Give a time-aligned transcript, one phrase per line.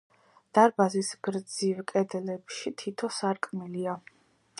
[0.57, 3.95] დარბაზის გრძივ კედლებში თითო სარკმელია.